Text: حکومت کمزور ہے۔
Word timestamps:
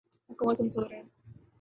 حکومت 0.29 0.57
کمزور 0.57 0.91
ہے۔ 0.91 1.01